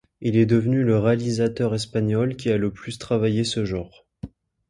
[0.19, 4.07] Il est devenu le réalisateur espagnol qui a le plus travaillé ce genre.